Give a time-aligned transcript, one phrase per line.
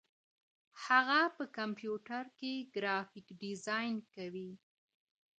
[0.85, 4.51] هغه په کمپيوټر کي ګرافيک ډيزاين کوي.